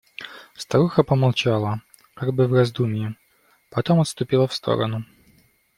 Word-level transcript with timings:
Старуха 0.55 1.03
помолчала, 1.03 1.83
как 2.15 2.33
бы 2.33 2.47
в 2.47 2.53
раздумье, 2.53 3.17
потом 3.69 3.99
отступила 4.01 4.47
в 4.47 4.53
сторону. 4.55 5.05